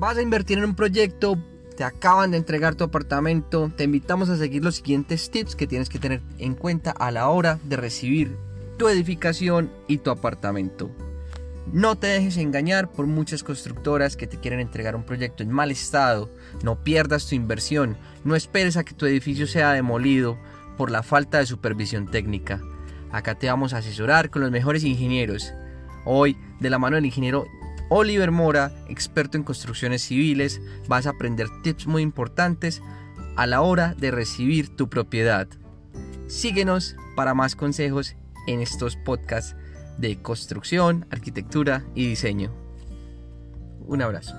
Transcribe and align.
vas 0.00 0.16
a 0.16 0.22
invertir 0.22 0.56
en 0.56 0.64
un 0.64 0.74
proyecto, 0.74 1.36
te 1.76 1.84
acaban 1.84 2.30
de 2.30 2.38
entregar 2.38 2.74
tu 2.74 2.84
apartamento, 2.84 3.70
te 3.76 3.84
invitamos 3.84 4.30
a 4.30 4.38
seguir 4.38 4.64
los 4.64 4.76
siguientes 4.76 5.30
tips 5.30 5.54
que 5.54 5.66
tienes 5.66 5.90
que 5.90 5.98
tener 5.98 6.22
en 6.38 6.54
cuenta 6.54 6.90
a 6.90 7.10
la 7.10 7.28
hora 7.28 7.58
de 7.64 7.76
recibir 7.76 8.34
tu 8.78 8.88
edificación 8.88 9.70
y 9.88 9.98
tu 9.98 10.10
apartamento. 10.10 10.90
No 11.70 11.98
te 11.98 12.06
dejes 12.06 12.38
engañar 12.38 12.90
por 12.90 13.06
muchas 13.06 13.44
constructoras 13.44 14.16
que 14.16 14.26
te 14.26 14.38
quieren 14.38 14.58
entregar 14.58 14.96
un 14.96 15.04
proyecto 15.04 15.42
en 15.42 15.52
mal 15.52 15.70
estado. 15.70 16.30
No 16.64 16.82
pierdas 16.82 17.28
tu 17.28 17.34
inversión. 17.34 17.96
No 18.24 18.34
esperes 18.34 18.78
a 18.78 18.82
que 18.82 18.94
tu 18.94 19.04
edificio 19.04 19.46
sea 19.46 19.72
demolido 19.72 20.38
por 20.78 20.90
la 20.90 21.02
falta 21.02 21.38
de 21.38 21.46
supervisión 21.46 22.10
técnica. 22.10 22.60
Acá 23.12 23.38
te 23.38 23.48
vamos 23.48 23.74
a 23.74 23.78
asesorar 23.78 24.30
con 24.30 24.40
los 24.40 24.50
mejores 24.50 24.82
ingenieros. 24.82 25.52
Hoy, 26.06 26.38
de 26.58 26.70
la 26.70 26.78
mano 26.78 26.96
del 26.96 27.06
ingeniero 27.06 27.46
Oliver 27.92 28.30
Mora, 28.30 28.72
experto 28.88 29.36
en 29.36 29.42
construcciones 29.42 30.02
civiles, 30.02 30.60
vas 30.86 31.06
a 31.06 31.10
aprender 31.10 31.48
tips 31.62 31.88
muy 31.88 32.02
importantes 32.02 32.82
a 33.36 33.48
la 33.48 33.62
hora 33.62 33.94
de 33.98 34.12
recibir 34.12 34.74
tu 34.76 34.88
propiedad. 34.88 35.48
Síguenos 36.28 36.94
para 37.16 37.34
más 37.34 37.56
consejos 37.56 38.14
en 38.46 38.60
estos 38.60 38.94
podcasts 38.94 39.56
de 39.98 40.22
construcción, 40.22 41.04
arquitectura 41.10 41.84
y 41.96 42.06
diseño. 42.06 42.52
Un 43.86 44.02
abrazo. 44.02 44.36